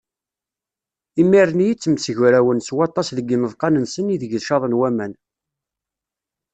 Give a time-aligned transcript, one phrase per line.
[1.21, 5.13] Imir-nni i ttemsegrawen s waṭas deg yimeḍqan-nsen ideg caḍen waman.